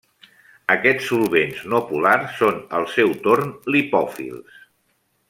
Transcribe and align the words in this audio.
Aquests 0.75 1.09
solvents 1.11 1.59
no 1.73 1.81
polars 1.91 2.33
són 2.39 2.57
al 2.79 2.87
seu 2.97 3.13
torn 3.29 3.55
lipòfils. 3.77 4.57